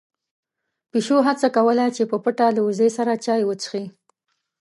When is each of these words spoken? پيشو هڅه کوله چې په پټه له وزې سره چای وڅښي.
پيشو 0.91 1.17
هڅه 1.27 1.47
کوله 1.55 1.85
چې 1.95 2.03
په 2.11 2.17
پټه 2.23 2.47
له 2.55 2.61
وزې 2.67 2.89
سره 2.97 3.21
چای 3.25 3.41
وڅښي. 3.45 3.85